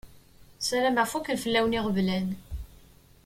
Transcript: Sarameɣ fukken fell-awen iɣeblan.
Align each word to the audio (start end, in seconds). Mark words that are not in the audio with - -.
Sarameɣ 0.67 1.05
fukken 1.11 1.37
fell-awen 1.43 1.77
iɣeblan. 1.77 2.27